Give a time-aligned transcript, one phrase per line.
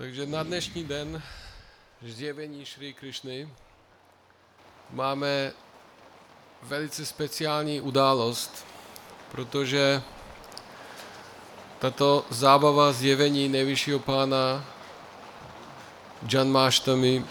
[0.00, 1.22] Takže na dnešní den
[2.02, 3.48] zjevení Šri Krišny
[4.90, 5.52] máme
[6.62, 8.66] velice speciální událost,
[9.30, 10.02] protože
[11.78, 14.64] tato zábava zjevení nejvyššího pána
[16.32, 17.24] Janmáštami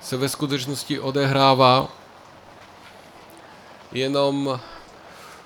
[0.00, 1.88] se ve skutečnosti odehrává
[3.92, 4.60] jenom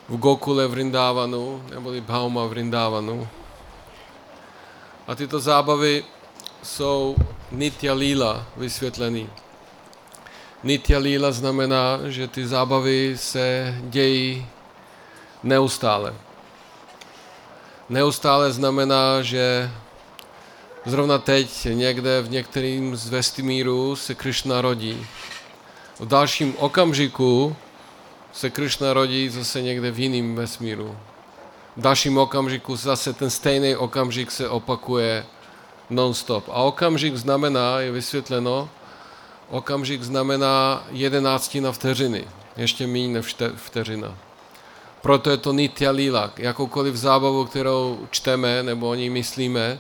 [0.09, 3.29] v Gokule Vrindávanu, neboli Bhauma Vrindávanu.
[5.09, 6.05] A tyto zábavy
[6.63, 7.17] jsou
[7.53, 9.29] Nitya Lila vysvětlený.
[10.65, 14.47] Nitya Lila znamená, že ty zábavy se dějí
[15.43, 16.15] neustále.
[17.89, 19.71] Neustále znamená, že
[20.87, 25.07] zrovna teď někde v některým z vesmíru se Krishna rodí.
[25.99, 27.57] V dalším okamžiku
[28.33, 30.97] se Krishna rodí zase někde v jiném vesmíru.
[31.79, 35.27] V dalším okamžiku zase ten stejný okamžik se opakuje
[35.91, 36.49] non-stop.
[36.49, 38.69] A okamžik znamená, je vysvětleno,
[39.51, 42.25] okamžik znamená jedenáctina vteřiny,
[42.57, 44.15] ještě méně než vteřina.
[45.03, 46.33] Proto je to nitya lila.
[46.37, 49.79] Jakoukoliv zábavu, kterou čteme nebo o ní myslíme,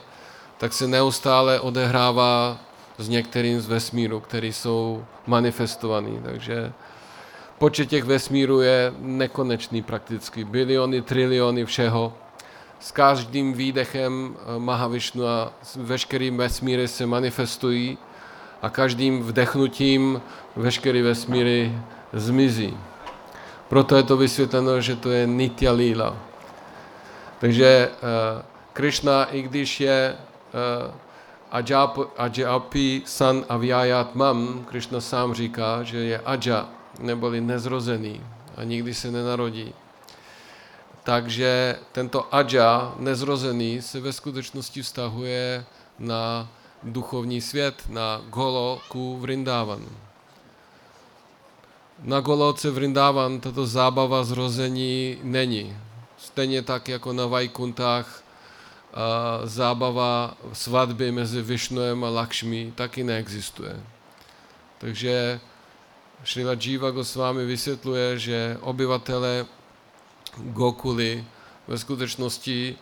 [0.59, 2.59] tak se neustále odehrává
[2.99, 6.21] s některým z vesmíru, který jsou manifestovaný.
[6.25, 6.73] Takže
[7.59, 10.45] počet těch vesmírů je nekonečný prakticky.
[10.45, 12.13] Biliony, triliony všeho.
[12.81, 17.99] S každým výdechem eh, Mahavišnu a veškerým vesmíry se manifestují
[18.63, 20.23] a každým vdechnutím
[20.57, 21.73] veškerý vesmíry
[22.13, 22.77] zmizí.
[23.69, 26.17] Proto je to vysvětleno, že to je Nitya Lila.
[27.41, 28.43] Takže uh,
[28.73, 31.61] Krishna, i když je uh,
[32.17, 36.69] Ajapi san avyayatmam, Krishna sám říká, že je Aja,
[36.99, 38.21] neboli nezrozený
[38.57, 39.75] a nikdy se nenarodí.
[41.03, 45.65] Takže tento Aja, nezrozený, se ve skutečnosti vztahuje
[45.99, 46.49] na
[46.83, 49.87] duchovní svět, na Goloku Vrindavan.
[52.03, 55.77] Na Goloce Vrindavan tato zábava zrození není.
[56.19, 58.23] Stejně tak jako na Vajkuntách
[59.45, 63.81] zábava svatby mezi Višnuem a Lakšmi taky neexistuje.
[64.79, 65.41] Takže
[66.25, 69.47] Šrila Jiva Goswami vysvětluje, že obyvatele
[70.37, 71.25] Gokuly
[71.69, 72.77] ve skutečnosti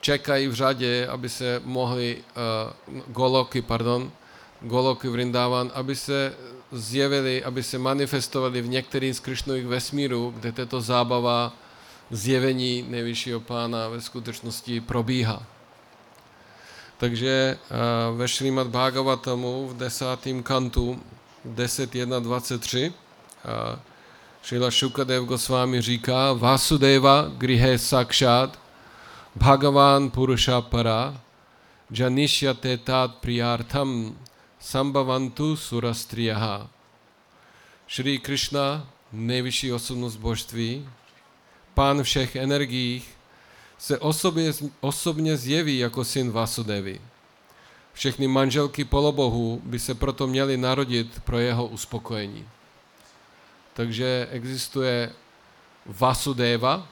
[0.00, 4.10] čekají v řadě, aby se mohli, uh, Goloky, pardon,
[4.60, 6.34] Goloky Vrindavan, aby se
[6.72, 11.52] zjevili, aby se manifestovali v některých z Krišnových vesmírů, kde tato zábava
[12.10, 15.42] zjevení nejvyššího pána ve skutečnosti probíhá.
[16.98, 21.00] Takže uh, ve Šrimad Bhagavatamu v desátém kantu
[21.54, 23.78] 10.1.23 uh,
[24.42, 28.58] Šrila Šukadev Goswami říká Vasudeva grihe sakšat
[29.36, 31.20] Bhagavan Purusha Para
[31.90, 34.18] Janishyate tat priyartham
[34.60, 36.68] Sambhavantu Surastriyaha
[37.88, 40.88] Šri Krishna, nejvyšší osobnost božství,
[41.74, 43.02] pán všech energií,
[43.78, 47.00] se osobně, osobně zjeví jako syn Vasudevy.
[47.98, 52.48] Všechny manželky polobohů by se proto měly narodit pro jeho uspokojení.
[53.74, 55.12] Takže existuje
[55.86, 56.86] Vasudeva.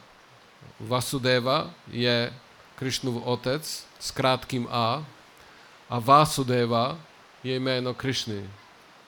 [0.81, 2.33] Vasudeva je
[2.75, 5.07] Krišnův otec s krátkým A
[5.91, 6.99] a Vasudeva
[7.45, 8.51] je jméno Krišny.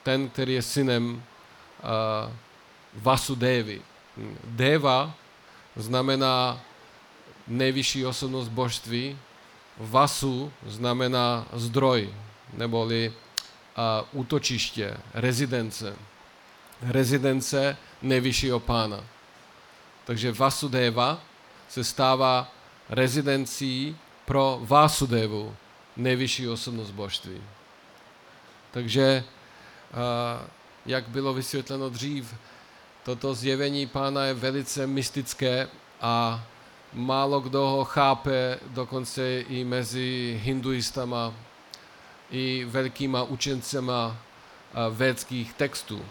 [0.02, 2.32] Ten, který je synem uh,
[2.94, 3.82] Vasudevy.
[4.44, 5.14] Deva
[5.76, 6.60] znamená
[7.48, 9.18] nejvyšší osobnost božství,
[9.78, 12.14] Vasu znamená zdroj,
[12.52, 15.96] neboli uh, útočiště, rezidence.
[16.82, 19.04] Rezidence nejvyššího pána.
[20.04, 21.20] Takže Vasudeva
[21.68, 22.52] se stává
[22.88, 25.56] rezidencí pro Vasudevu,
[25.96, 27.42] nejvyšší osobnost božství.
[28.70, 29.24] Takže,
[30.86, 32.34] jak bylo vysvětleno dřív,
[33.04, 35.68] toto zjevení pána je velice mystické
[36.00, 36.44] a
[36.92, 41.34] málo kdo ho chápe, dokonce i mezi hinduistama,
[42.30, 44.16] i velkýma učencema
[44.90, 46.02] védských textů.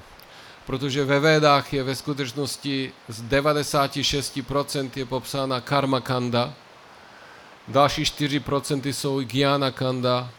[0.65, 6.53] Protože ve Védách je ve skutečnosti z 96% je popsána karma kanda,
[7.67, 10.29] další 4% jsou gyana kanda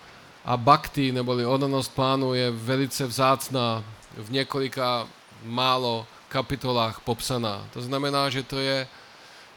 [0.45, 3.85] a bhakti, neboli odanost pánu, je velice vzácná
[4.17, 5.09] v několika
[5.45, 7.67] málo kapitolách popsaná.
[7.73, 8.89] To znamená, že to je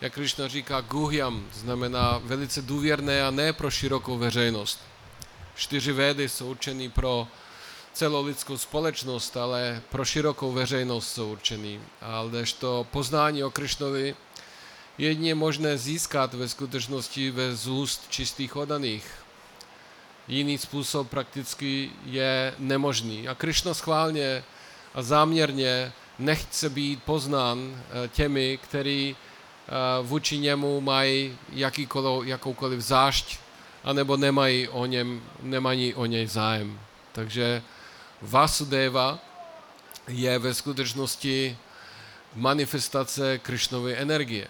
[0.02, 4.80] jak Krishna říká, guhyam, znamená velice důvěrné a ne pro širokou veřejnost.
[5.56, 7.28] Čtyři védy jsou určený pro
[7.94, 11.82] celou lidskou společnost, ale pro širokou veřejnost jsou určený.
[12.02, 14.16] Ale to poznání o Krišnovi
[14.98, 19.06] jedině možné získat ve skutečnosti ve z úst čistých odaných.
[20.28, 23.28] Jiný způsob prakticky je nemožný.
[23.28, 24.44] A Krishna schválně
[24.94, 29.16] a záměrně nechce být poznán těmi, kteří
[30.02, 33.40] vůči němu mají jakýkoliv, jakoukoliv zášť,
[33.84, 36.80] anebo nemají o, něm, nemají o něj zájem.
[37.12, 37.62] Takže
[38.22, 39.20] Vasudeva
[40.08, 41.58] je ve skutečnosti
[42.36, 44.48] manifestace Krišnovy energie.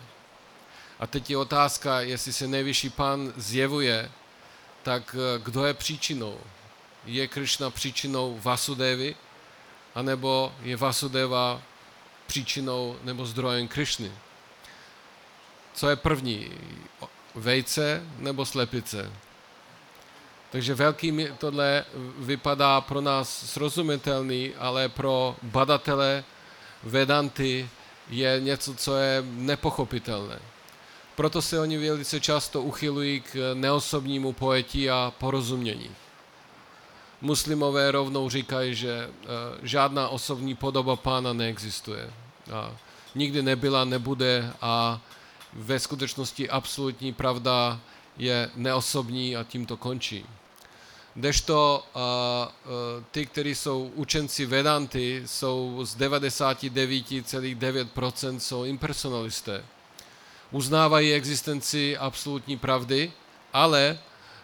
[0.99, 4.11] A teď je otázka, jestli se nejvyšší pán zjevuje,
[4.83, 6.37] tak eh, kdo je příčinou?
[7.05, 9.15] Je Krišna příčinou Vasudevy,
[9.95, 11.61] anebo je Vasudeva
[12.27, 14.11] příčinou nebo zdrojem Krišny?
[15.73, 16.49] Co je první?
[17.35, 19.11] Vejce nebo slepice?
[20.51, 21.85] Takže velký tohle
[22.17, 26.23] vypadá pro nás srozumitelný, ale pro badatele
[26.83, 27.69] Vedanty
[28.09, 30.39] je něco, co je nepochopitelné.
[31.15, 35.91] Proto se oni velice často uchylují k neosobnímu pojetí a porozumění.
[37.21, 39.09] Muslimové rovnou říkají, že e,
[39.63, 42.09] žádná osobní podoba pána neexistuje.
[42.53, 42.71] A
[43.15, 45.01] nikdy nebyla, nebude a
[45.53, 47.79] ve skutečnosti absolutní pravda
[48.17, 50.25] je neosobní a tím to končí.
[51.13, 51.85] Kdežto
[53.11, 59.65] ty, kteří jsou učenci Vedanty, jsou z 99,9% jsou impersonalisté.
[60.51, 63.11] Uznávají existenci absolutní pravdy,
[63.53, 63.99] ale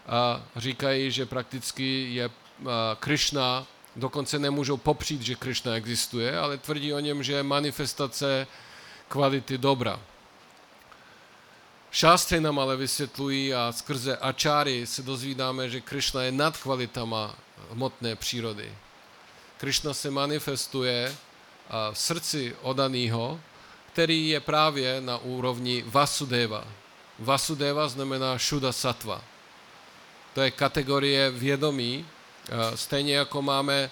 [0.08, 2.30] a, říkají, že prakticky je
[3.00, 8.48] Krishna, dokonce nemůžou popřít, že Krishna existuje, ale tvrdí o něm, že je manifestace
[9.08, 10.00] kvality dobra.
[11.92, 17.36] Šástry nám ale vysvětlují a skrze ačáry se dozvídáme, že Krishna je nad kvalitama
[17.72, 18.74] hmotné přírody.
[19.58, 21.16] Krishna se manifestuje
[21.92, 23.40] v srdci odaného,
[23.94, 26.68] který je právě na úrovni Vasudeva.
[27.20, 29.22] Vasudeva znamená šuda satva.
[30.34, 32.06] To je kategorie vědomí,
[32.76, 33.92] stejně jako máme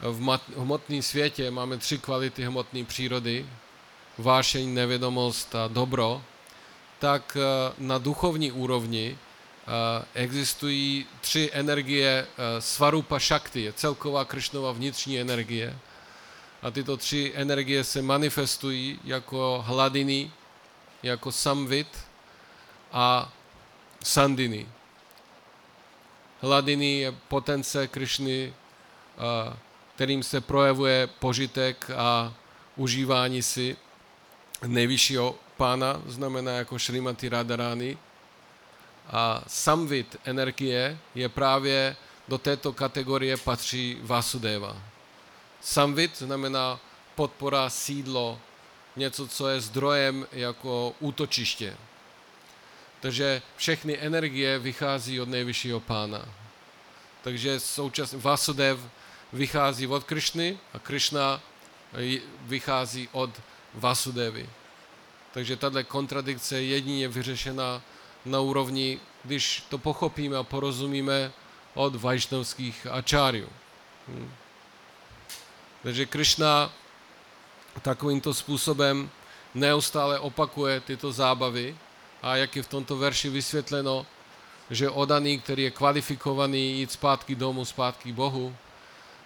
[0.00, 3.46] v hmotném světě, máme tři kvality hmotné přírody,
[4.18, 6.22] vášeň, nevědomost a dobro,
[7.06, 15.20] tak eh, na duchovní úrovni eh, existují tři energie eh, Svarupa Shakti, celková Krishnova vnitřní
[15.20, 15.78] energie.
[16.62, 20.30] A tyto tři energie se manifestují jako hladiny,
[21.02, 21.86] jako samvit
[22.92, 23.32] a
[24.02, 24.66] sandiny.
[26.40, 28.54] Hladiny je potence Krishny,
[29.94, 32.34] kterým se projevuje požitek a
[32.76, 33.76] užívání si
[34.66, 37.98] nejvyššího pána, znamená jako Šrimati Radharani.
[39.10, 41.96] A samvit energie je právě
[42.28, 44.76] do této kategorie patří Vasudeva.
[45.60, 46.80] Samvit znamená
[47.14, 48.40] podpora, sídlo,
[48.96, 51.76] něco, co je zdrojem jako útočiště.
[53.00, 56.28] Takže všechny energie vychází od nejvyššího pána.
[57.22, 58.78] Takže současně Vasudev
[59.32, 61.42] vychází od Krishny a Krishna
[62.40, 63.30] vychází od
[63.74, 64.48] Vasudevy.
[65.36, 67.82] Takže tato kontradikce je jedině vyřešena
[68.24, 71.32] na úrovni, když to pochopíme a porozumíme
[71.74, 73.48] od vajšnovských ačáriů.
[74.08, 74.32] Hmm.
[75.82, 76.72] Takže Krishna
[77.82, 79.10] takovýmto způsobem
[79.54, 81.76] neustále opakuje tyto zábavy
[82.22, 84.06] a jak je v tomto verši vysvětleno,
[84.70, 88.56] že odaný, který je kvalifikovaný jít zpátky domů, zpátky Bohu,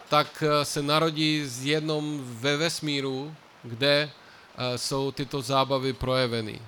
[0.09, 4.11] tak se narodí z jednom ve vesmíru, kde
[4.77, 6.61] jsou tyto zábavy projeveny.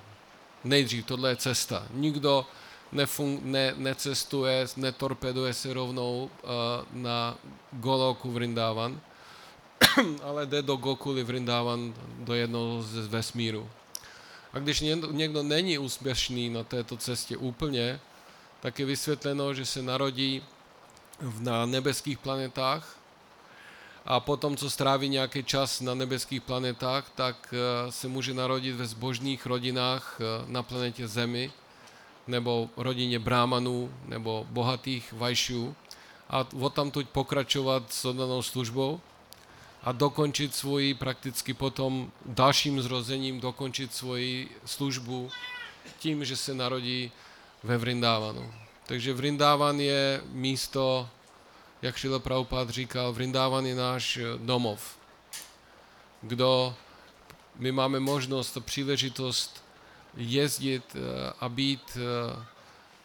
[0.65, 1.87] Nejdřív, tohle je cesta.
[1.91, 2.47] Nikdo
[2.93, 6.51] nefun- ne, necestuje, netorpeduje se rovnou uh,
[6.93, 7.39] na
[7.73, 9.01] Goloku Vrindavan,
[10.23, 13.71] ale jde do Gokuly Vrindavan, do jednoho z vesmíru.
[14.53, 18.01] A když někdo není úspěšný na této cestě úplně,
[18.61, 20.43] tak je vysvětleno, že se narodí
[21.39, 22.97] na nebeských planetách,
[24.05, 28.87] a potom, co stráví nějaký čas na nebeských planetách, tak eh, se může narodit ve
[28.87, 31.53] zbožných rodinách eh, na planetě Zemi,
[32.27, 35.75] nebo rodině brámanů, nebo bohatých vajšů
[36.31, 39.01] a tam tuď pokračovat s oddanou službou
[39.83, 45.31] a dokončit svoji prakticky potom dalším zrozením, dokončit svoji službu
[45.99, 47.13] tím, že se narodí
[47.63, 48.53] ve Vrindávanu.
[48.87, 51.09] Takže Vrindávan je místo
[51.83, 54.99] jak Šila Prabhupád říkal, Vrindávan je náš eh, domov.
[56.23, 56.75] Kdo
[57.57, 59.65] my máme možnost a příležitost
[60.17, 62.47] jezdit eh, a být eh,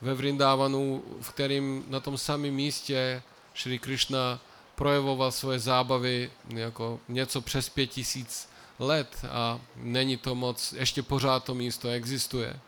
[0.01, 3.22] ve Vrindávanu, v kterým na tom samém místě
[3.53, 4.39] Šri Krishna
[4.75, 11.43] projevoval svoje zábavy jako něco přes pět tisíc let a není to moc, ještě pořád
[11.43, 12.60] to místo existuje.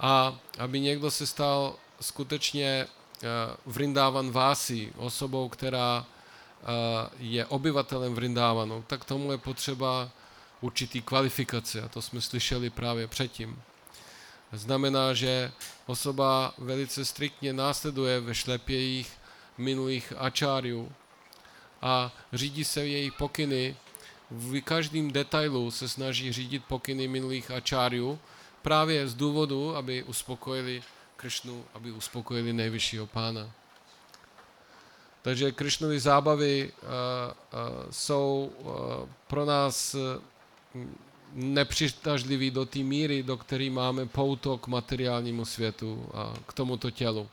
[0.00, 2.86] A aby někdo se stal skutečně
[3.66, 6.06] Vrindavan Vasi, osobou, která
[7.18, 10.10] je obyvatelem Vrindávanu, tak tomu je potřeba
[10.60, 13.62] určitý kvalifikace a to jsme slyšeli právě předtím.
[14.52, 15.52] Znamená, že
[15.86, 19.12] osoba velice striktně následuje ve šlepějích
[19.58, 20.92] minulých ačáriů
[21.82, 23.76] a řídí se jejich pokyny,
[24.30, 28.18] v každém detailu se snaží řídit pokyny minulých ačáriů,
[28.62, 30.82] právě z důvodu, aby uspokojili
[31.16, 33.50] Kršnu, aby uspokojili nejvyššího pána.
[35.22, 39.96] Takže Kršnovy zábavy uh, uh, jsou uh, pro nás
[41.32, 47.28] nepřitažlivý do té míry, do které máme pouto k materiálnímu světu a k tomuto tělu.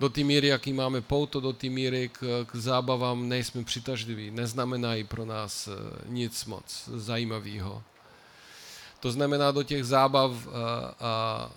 [0.00, 4.30] Do té míry, jaký máme pouto, do té míry k, k zábavám nejsme přitažliví.
[4.30, 5.68] Neznamenají pro nás
[6.06, 7.82] nic moc zajímavého.
[9.00, 10.50] To znamená, do těch zábav a,
[11.00, 11.50] a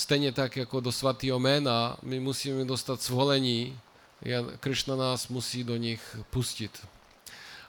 [0.00, 3.78] stejně tak jako do svatého jména, my musíme dostat svolení,
[4.60, 6.86] Krishna nás musí do nich pustit.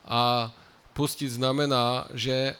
[0.05, 0.51] A
[0.93, 2.55] pustit znamená, že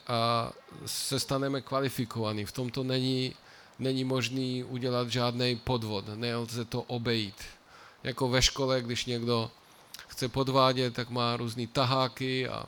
[0.86, 2.46] se staneme kvalifikovaní.
[2.46, 3.36] V tomto není,
[3.80, 7.40] není možný udělat žádný podvod, nelze to obejít.
[8.04, 9.52] Jako ve škole, když někdo
[10.08, 12.66] chce podvádět, tak má různé taháky a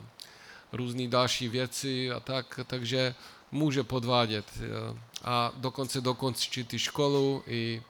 [0.72, 3.14] různé další věci a tak, takže
[3.52, 4.44] může podvádět
[5.24, 7.82] a dokonce dokončit i školu i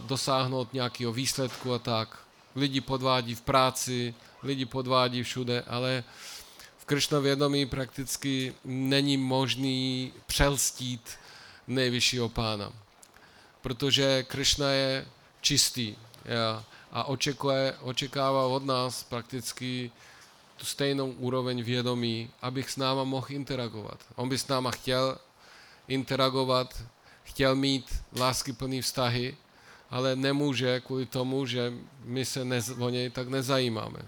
[0.00, 2.18] dosáhnout nějakého výsledku a tak.
[2.56, 6.04] Lidi podvádí v práci, lidi podvádí všude, ale
[6.78, 11.10] v Kršnovědomí prakticky není možný přelstít
[11.66, 12.72] nejvyššího pána.
[13.60, 15.06] Protože Kršna je
[15.40, 15.96] čistý
[16.92, 19.90] a očekuje, očekává od nás prakticky
[20.56, 23.98] tu stejnou úroveň vědomí, abych s náma mohl interagovat.
[24.14, 25.18] On by s náma chtěl
[25.88, 26.82] interagovat,
[27.22, 29.36] chtěl mít láskyplný vztahy,
[29.90, 31.72] ale nemůže kvůli tomu, že
[32.04, 33.98] my se nez, o něj tak nezajímáme.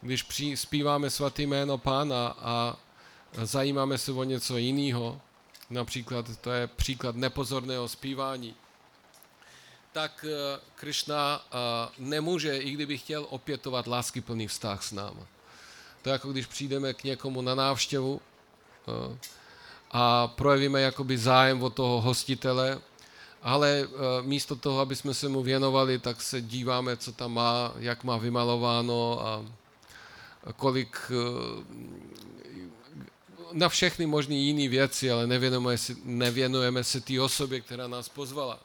[0.00, 2.76] Když při, zpíváme svatý jméno pána a
[3.42, 5.20] zajímáme se o něco jiného,
[5.70, 8.54] například to je příklad nepozorného zpívání,
[9.92, 11.56] tak eh, Krishna eh,
[11.98, 15.20] nemůže, i kdyby chtěl, opětovat láskyplný vztah s námi.
[16.02, 18.20] To je jako když přijdeme k někomu na návštěvu
[18.88, 19.18] eh,
[19.96, 22.78] a projevíme jakoby zájem o toho hostitele,
[23.42, 23.88] ale
[24.22, 28.16] místo toho, aby jsme se mu věnovali, tak se díváme, co tam má, jak má
[28.16, 29.44] vymalováno a
[30.56, 30.96] kolik
[33.52, 38.60] na všechny možné jiné věci, ale nevěnujeme se, nevěnujeme se té osobě, která nás pozvala.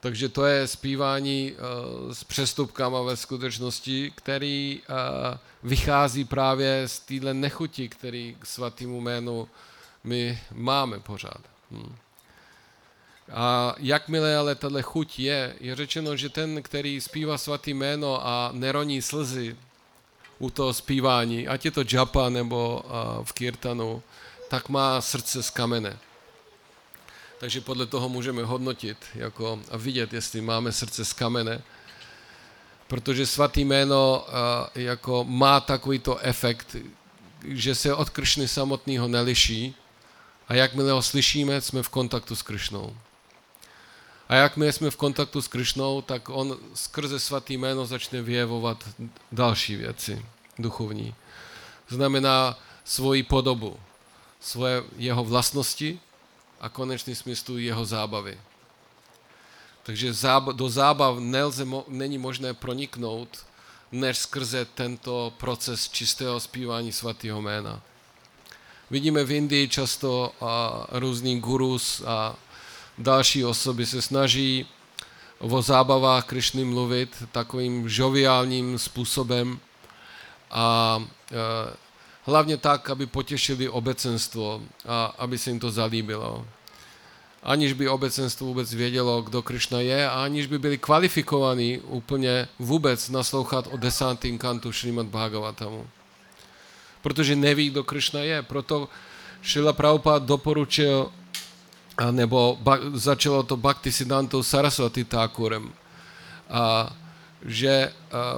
[0.00, 4.80] Takže to je zpívání uh, s přestupkama ve skutečnosti, který
[5.62, 9.48] vychází právě z téhle nechuti, který k svatému jménu
[10.04, 11.40] my máme pořád.
[11.70, 11.96] Hmm.
[13.32, 18.50] A jakmile ale tahle chuť je, je řečeno, že ten, který zpívá svatý jméno a
[18.52, 19.56] neroní slzy
[20.38, 22.82] u toho zpívání, ať je to džapa nebo
[23.22, 24.02] v kirtanu,
[24.48, 25.98] tak má srdce z kamene.
[27.38, 31.62] Takže podle toho můžeme hodnotit jako, a vidět, jestli máme srdce z kamene.
[32.88, 34.26] Protože svatý jméno
[34.74, 36.76] jako má takovýto efekt,
[37.44, 39.74] že se od Kršny samotného neliší
[40.50, 42.96] a jakmile ho slyšíme, jsme v kontaktu s Kršnou.
[44.28, 48.84] A jakmile jsme v kontaktu s Kršnou, tak on skrze svatý jméno začne vyjevovat
[49.32, 50.26] další věci
[50.58, 51.14] duchovní.
[51.88, 53.76] Znamená svoji podobu,
[54.40, 56.00] svoje jeho vlastnosti,
[56.60, 58.38] a konečný smyslu jeho zábavy.
[59.82, 60.12] Takže
[60.52, 63.46] do zábav nelze, není možné proniknout,
[63.92, 67.82] než skrze tento proces čistého zpívání svatého jména.
[68.90, 72.36] Vidíme v Indii často a, různý gurus a
[72.98, 74.66] další osoby se snaží
[75.38, 79.58] o zábavách Krišny mluvit takovým žoviálním způsobem
[80.50, 80.98] a
[81.32, 81.36] e,
[82.22, 86.46] hlavně tak, aby potěšili obecenstvo a aby se jim to zalíbilo.
[87.42, 93.08] Aniž by obecenstvo vůbec vědělo, kdo Krishna je a aniž by byli kvalifikovaní úplně vůbec
[93.08, 95.86] naslouchat o desátým kantu Srimad Bhagavatamu.
[97.02, 98.42] Protože neví, kdo Krishna je.
[98.42, 98.88] Proto
[99.42, 101.12] Šila Prabhupada doporučil,
[102.10, 102.58] nebo
[102.92, 105.72] začalo to Bhakti Siddhantou Saraswati Thakurem.
[106.50, 106.92] A
[107.44, 107.92] že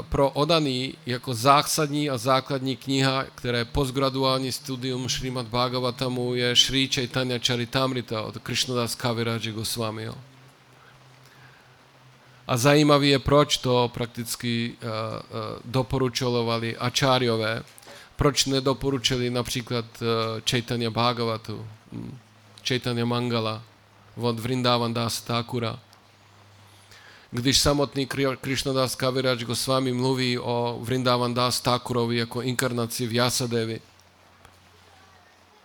[0.09, 7.39] pro odaný jako zásadní a základní kniha, které postgraduální studium Srimad Bhagavatamu je Sri Chaitanya
[7.47, 10.15] Charitamrita od Krishnadas Kaviraji Goswamiho.
[12.47, 17.63] A zajímavé je, proč to prakticky uh, uh, doporučovali ačáriové,
[18.23, 20.07] proč nedoporučili například uh,
[20.51, 22.19] Chaitanya Bhagavatu, hm,
[22.69, 23.63] Chaitanya Mangala
[24.17, 25.79] od Vrindavan Das Thakura
[27.31, 28.09] když samotný
[28.41, 33.81] Krishnadas Kavirač Goswami mluví o Vrindavan Das Thakurovi jako inkarnaci Vyasadevi,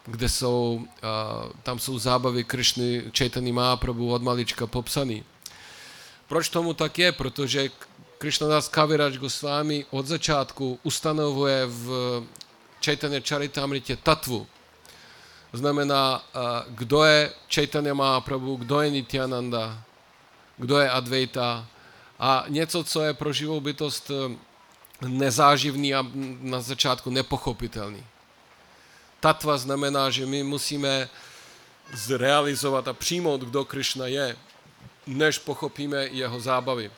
[0.05, 5.23] kde jsou, uh, tam jsou zábavy Krishny Chaitanya Mahaprabhu od malička popsaný.
[6.27, 7.11] Proč tomu tak je?
[7.11, 7.69] Protože
[8.17, 11.87] Krishnadas Kavirač Goswami od začátku ustanovuje v
[12.88, 14.48] Chaitanya Charitamritě tatvu.
[15.53, 16.24] Znamená,
[16.67, 19.84] kdo je Chaitanya Mahaprabhu, kdo je Nityananda,
[20.58, 21.67] kdo je Advaita
[22.20, 24.36] a něco, co je pro živou bytost eh,
[25.08, 26.06] nezáživný a
[26.39, 28.03] na začátku nepochopitelný.
[29.20, 31.10] Tatva znamená, že my musíme
[31.94, 34.38] zrealizovat a přijmout, kdo Krishna je,
[35.08, 36.91] než pochopíme jeho zábavy.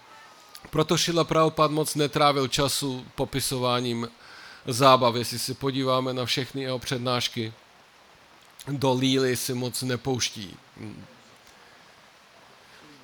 [0.69, 4.09] Proto Šila Prabhupada moc netrávil času popisováním
[4.73, 5.15] zábav.
[5.15, 7.53] Jestli se podíváme na všechny jeho přednášky,
[8.67, 10.57] do líly si moc nepouští.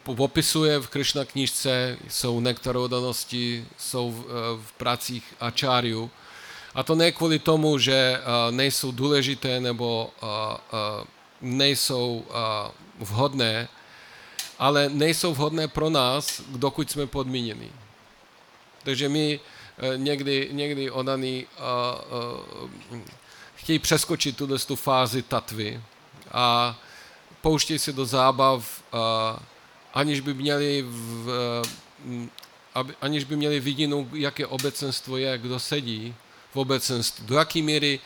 [0.03, 6.12] Popisuje v Krishna knižce, jsou nektarodanosti, jsou v, eh, v pracích Acharyu.
[6.75, 10.29] A to ne kvůli tomu, že uh, nejsou důležité nebo uh,
[11.41, 12.25] nejsou
[13.00, 13.67] vhodné,
[14.60, 17.72] ale nejsou vhodné pro nás, dokud jsme podmíněni.
[18.84, 19.39] Takže my
[19.96, 21.48] někdy, někdy odaný
[23.55, 25.82] chtějí přeskočit tuto tu fázi tatvy
[26.32, 26.75] a
[27.41, 28.84] pouštějí se do zábav,
[29.94, 31.62] aniž by měli v,
[33.01, 36.15] aniž by měli vidinu, jaké obecenstvo je, kdo sedí
[36.53, 38.00] v obecenstvu, do jaké míry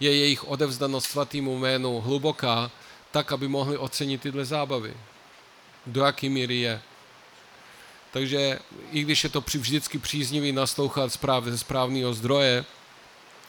[0.00, 2.70] je jejich odevzdanost svatýmu jménu hluboká,
[3.10, 4.94] tak, aby mohli ocenit tyhle zábavy.
[5.86, 6.82] Do jaké míry je.
[8.14, 8.58] Takže
[8.92, 12.64] i když je to vždycky příznivý naslouchat zpráv, ze správného zdroje,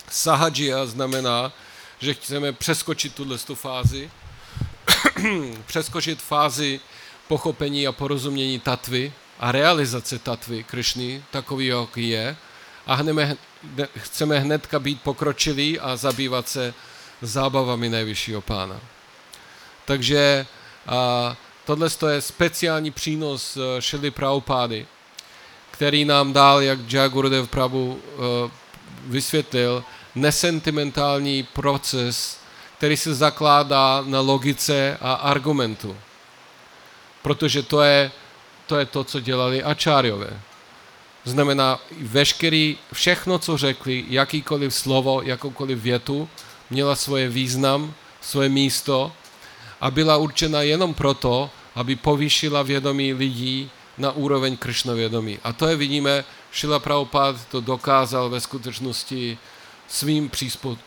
[0.09, 1.53] sahajia znamená,
[1.99, 4.09] že chceme přeskočit tuhle fázi,
[5.65, 6.79] přeskočit fázi
[7.27, 12.35] pochopení a porozumění tatvy a realizace tatvy Krišny, takový, jaký je,
[12.87, 13.37] a hneme,
[13.97, 16.73] chceme hnedka být pokročilí a zabývat se
[17.21, 18.81] zábavami nejvyššího pána.
[19.85, 20.45] Takže
[20.87, 24.87] a, tohle je speciální přínos e, Šily Prabhupády,
[25.71, 28.19] který nám dal, jak Jagurudev Prabhu e,
[29.05, 29.83] vysvětlil,
[30.15, 32.39] nesentimentální proces,
[32.77, 35.97] který se zakládá na logice a argumentu.
[37.21, 38.11] Protože to je
[38.67, 40.41] to, je to co dělali ačáriové.
[41.23, 46.29] Znamená, veškerý, všechno, co řekli, jakýkoliv slovo, jakoukoliv větu,
[46.69, 49.11] měla svoje význam, svoje místo
[49.81, 55.39] a byla určena jenom proto, aby povýšila vědomí lidí na úroveň kršnovědomí.
[55.43, 59.37] A to je, vidíme, Šila Prabhupada to dokázal ve skutečnosti
[59.87, 60.31] svým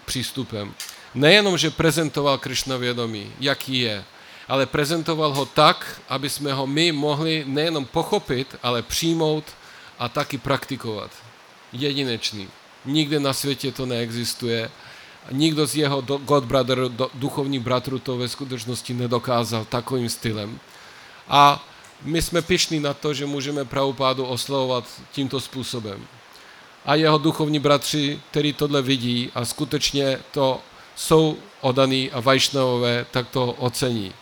[0.04, 0.74] přístupem.
[1.14, 4.04] Nejenom, že prezentoval Krishna vědomí, jaký je,
[4.48, 9.44] ale prezentoval ho tak, aby jsme ho my mohli nejenom pochopit, ale přijmout
[9.98, 11.10] a taky praktikovat.
[11.72, 12.48] Jedinečný.
[12.84, 14.70] Nikde na světě to neexistuje.
[15.30, 16.78] Nikdo z jeho God Brother,
[17.14, 20.60] duchovní bratru to ve skutečnosti nedokázal takovým stylem.
[21.28, 21.64] A
[22.02, 26.06] my jsme pišní na to, že můžeme Prabhupádu oslovovat tímto způsobem.
[26.84, 30.60] A jeho duchovní bratři, který tohle vidí a skutečně to
[30.96, 34.12] jsou odaný a vajšnavové, tak to ocení.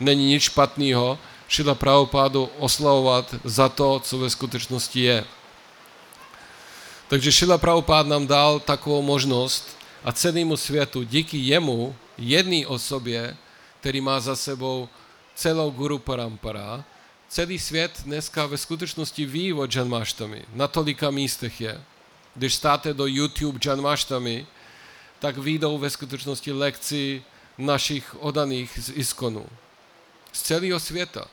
[0.00, 5.24] Není nic špatného Šila Prabhupádu oslavovat za to, co ve skutečnosti je.
[7.08, 13.36] Takže Šila Prabhupád nám dal takovou možnost a celému světu díky jemu, jedné osobě,
[13.80, 14.88] který má za sebou
[15.34, 16.84] celou Guru Parampara,
[17.28, 20.44] celý svět dneska ve skutečnosti ví o Janmashtami.
[20.54, 21.82] Na tolika místech je.
[22.34, 24.46] Když státe do YouTube Janmashtami,
[25.18, 27.22] tak výjdou ve skutečnosti lekci
[27.58, 29.46] našich odaných z Iskonu.
[30.32, 31.28] Z celého světa.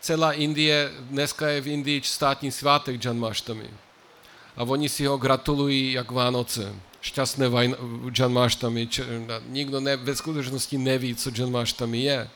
[0.00, 3.70] Celá Indie, dneska je v Indii státní svátek Janmashtami.
[4.56, 6.74] A oni si ho gratulují jak Vánoce.
[7.04, 7.52] Šťastné
[8.08, 8.88] Janmashtami.
[9.52, 12.30] Nikdo ne, ve skutečnosti neví, co Janmashtami je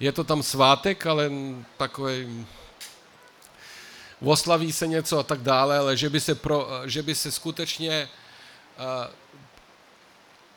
[0.00, 1.30] je to tam svátek, ale
[1.76, 2.46] takový
[4.20, 8.08] oslaví se něco a tak dále, ale že by se, pro, že by se skutečně
[8.78, 9.14] uh,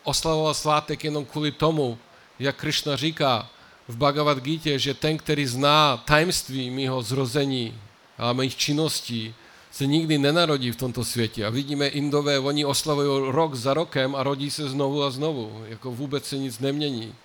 [0.04, 1.98] oslavoval svátek jenom kvůli tomu,
[2.40, 3.50] jak Krishna říká
[3.88, 7.82] v Bhagavad Gita, že ten, který zná tajemství mého zrození
[8.18, 9.36] a mých činností,
[9.72, 11.46] se nikdy nenarodí v tomto světě.
[11.46, 15.64] A vidíme Indové, oni oslavují rok za rokem a rodí se znovu a znovu.
[15.68, 17.16] Jako vůbec se nic nemění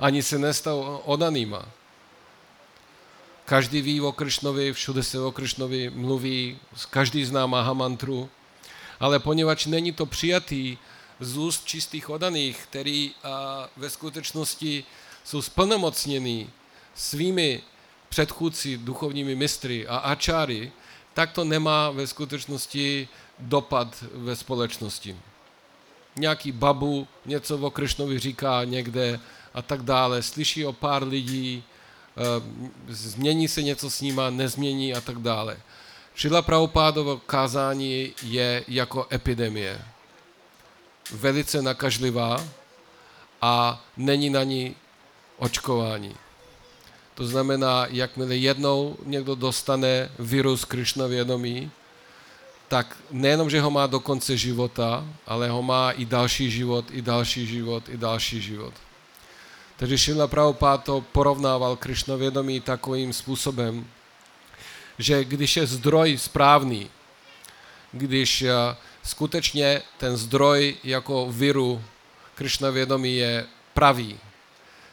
[0.00, 1.68] ani se nestal odanýma.
[3.44, 6.58] Každý ví o Kršnovi, všude se o Kršnovi mluví,
[6.90, 8.28] každý zná Mahamantru,
[9.00, 10.78] ale poněvadž není to přijatý
[11.20, 14.84] z úst čistých odaných, který a, ve skutečnosti
[15.24, 16.50] jsou splnomocnění
[16.94, 17.62] svými
[18.08, 20.72] předchůdci duchovními mistry a ačáry,
[21.20, 25.16] tak to nemá ve skutečnosti dopad ve společnosti.
[26.16, 29.20] Nějaký babu něco o Krišnovi říká někde
[29.54, 31.62] a tak dále, slyší o pár lidí,
[32.16, 32.22] eh,
[32.88, 35.60] změní se něco s nima, nezmění a tak dále.
[36.14, 39.84] Šila Prabhupádovo kázání je jako epidemie.
[41.12, 42.44] Velice nakažlivá
[43.42, 44.76] a není na ní
[45.36, 46.16] očkování.
[47.20, 51.70] To znamená, jakmile jednou někdo dostane virus Krishna vědomí,
[52.68, 57.02] tak nejenom, že ho má do konce života, ale ho má i další život, i
[57.02, 58.74] další život, i další život.
[59.76, 63.86] Takže Šila Prabhupád to porovnával Krishna vědomí takovým způsobem,
[64.98, 66.90] že když je zdroj správný,
[67.92, 71.84] když eh, skutečně ten zdroj jako viru
[72.34, 74.18] Krishna vědomí je pravý,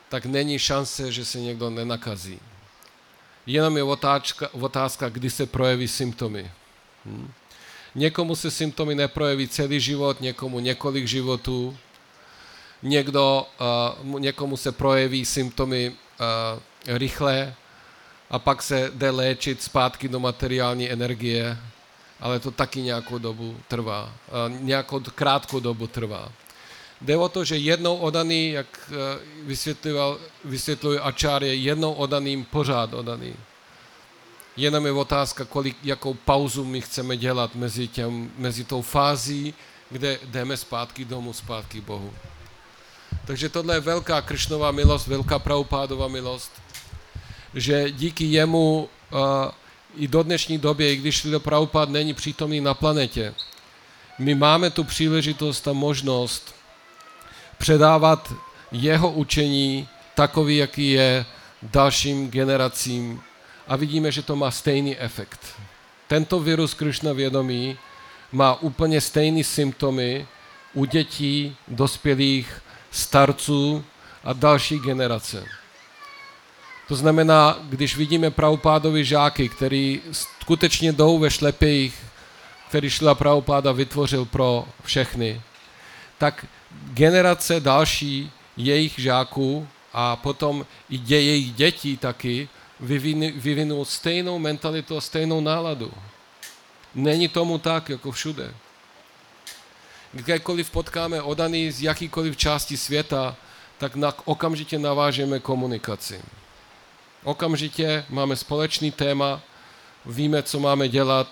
[0.09, 2.39] tak není šance, že se někdo nenakazí.
[3.45, 6.51] Jenom je otázka, otázka kdy se projeví symptomy.
[7.05, 7.31] Hm?
[7.95, 11.77] Někomu se symptomy neprojeví celý život, někomu několik životů,
[12.83, 13.47] někdo,
[14.03, 17.55] uh, někomu se projeví symptomy uh, rychle
[18.29, 21.57] a pak se jde léčit zpátky do materiální energie,
[22.19, 26.31] ale to taky nějakou dobu trvá, uh, nějakou krátkou dobu trvá.
[27.01, 28.91] Jde o to, že jednou odaný, jak
[29.43, 33.33] vysvětloval, vysvětluje Ačár, je jednou odaným pořád odaný.
[34.57, 39.53] Jenom je otázka, kolik, jakou pauzu my chceme dělat mezi, těm, mezi tou fází,
[39.89, 42.13] kde jdeme zpátky domů, zpátky Bohu.
[43.27, 46.51] Takže tohle je velká Kršnová milost, velká Prabhupádová milost,
[47.53, 49.19] že díky jemu uh,
[49.95, 53.33] i do dnešní doby, i když Lilo Prabhupád není přítomný na planetě,
[54.19, 56.55] my máme tu příležitost a možnost
[57.57, 58.33] předávat
[58.71, 61.25] jeho učení takový, jaký je
[61.63, 63.21] dalším generacím
[63.67, 65.39] a vidíme, že to má stejný efekt.
[66.07, 67.77] Tento virus Krishna vědomí
[68.31, 70.27] má úplně stejné symptomy
[70.73, 73.85] u dětí, dospělých, starců
[74.23, 75.45] a další generace.
[76.87, 81.95] To znamená, když vidíme pravopádovi žáky, který skutečně jdou ve šlepějích,
[82.69, 85.41] který Šila Pravopáda vytvořil pro všechny,
[86.17, 86.45] tak
[86.93, 92.49] generace další jejich žáků a potom i dě, jejich dětí taky
[93.35, 95.91] vyvinou stejnou mentalitu a stejnou náladu.
[96.95, 98.53] Není tomu tak, jako všude.
[100.13, 103.35] Kdykoliv potkáme odaný z jakýkoliv části světa,
[103.77, 106.21] tak na, okamžitě navážeme komunikaci.
[107.23, 109.41] Okamžitě máme společný téma,
[110.05, 111.27] víme, co máme dělat,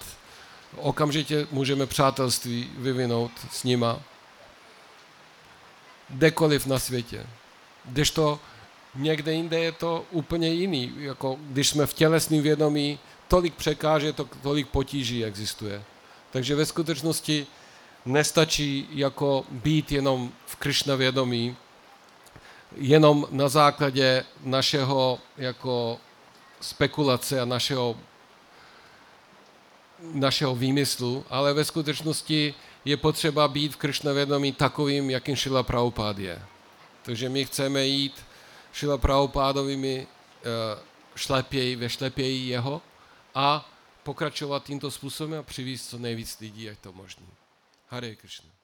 [0.78, 4.00] okamžitě můžeme přátelství vyvinout s nima.
[6.10, 7.26] Kdekoliv na světě.
[8.14, 8.40] to
[8.96, 10.94] někde jinde je to úplně jiný.
[10.98, 15.84] Jako když jsme v tělesném vědomí, tolik překáže, to, tolik potíží existuje.
[16.32, 17.48] Takže ve skutečnosti
[18.06, 21.58] nestačí jako být jenom v Krishna vědomí,
[22.76, 26.00] jenom na základě našeho jako
[26.62, 27.96] spekulace a našeho,
[30.14, 32.54] našeho výmyslu, ale ve skutečnosti
[32.86, 36.42] je potřeba být v Krishna vědomí takovým, jakým Šila Prabhupád je.
[37.04, 38.24] Takže my chceme jít
[38.74, 40.80] Šila Prabhupádovými eh,
[41.16, 42.82] šlepěji, ve šlepěji jeho
[43.36, 43.70] a
[44.04, 47.26] pokračovat tímto způsobem a přivést co nejvíc lidí, jak to možné.
[47.88, 48.55] Hare Krishna.